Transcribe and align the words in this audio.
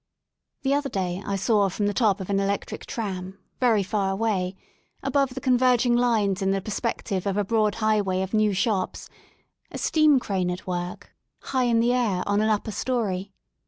The 0.63 0.73
other 0.73 0.89
day 0.89 1.21
I 1.27 1.35
saw 1.35 1.69
from 1.69 1.85
the 1.85 1.93
top 1.93 2.19
of 2.19 2.31
an 2.31 2.39
electric 2.39 2.87
tram, 2.87 3.37
very 3.59 3.83
far 3.83 4.09
away, 4.11 4.55
above 5.03 5.35
the 5.35 5.39
converging 5.39 5.95
lines 5.95 6.41
in 6.41 6.49
the 6.49 6.59
perspective 6.59 7.27
of 7.27 7.37
a 7.37 7.43
broad 7.43 7.75
highway 7.75 8.23
of 8.23 8.33
new 8.33 8.51
shops, 8.51 9.09
a 9.69 9.77
steam 9.77 10.17
crane 10.19 10.49
at 10.49 10.65
work 10.65 11.13
high 11.41 11.65
in 11.65 11.79
the 11.79 11.93
air 11.93 12.23
on 12.25 12.41
an 12.41 12.49
upper 12.49 12.71
storey. 12.71 13.31